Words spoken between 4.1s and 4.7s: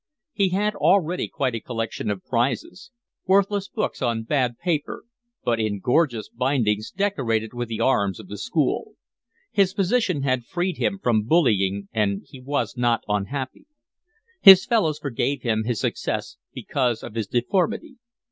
bad